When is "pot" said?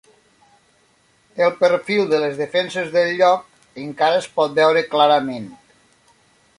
4.39-4.59